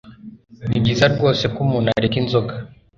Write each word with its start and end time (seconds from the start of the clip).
Ni 0.69 0.77
byiza 0.81 1.05
rwose 1.13 1.43
ko 1.53 1.59
umuntu 1.65 1.87
areka 1.99 2.17
inzoga 2.21 2.53